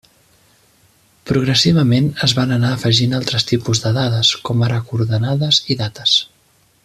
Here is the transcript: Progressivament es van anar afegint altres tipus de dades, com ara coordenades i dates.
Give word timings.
Progressivament 1.31 2.07
es 2.27 2.33
van 2.39 2.55
anar 2.55 2.71
afegint 2.77 3.13
altres 3.19 3.47
tipus 3.53 3.83
de 3.85 3.95
dades, 3.99 4.35
com 4.49 4.65
ara 4.69 4.81
coordenades 4.89 5.61
i 5.75 5.79
dates. 5.85 6.19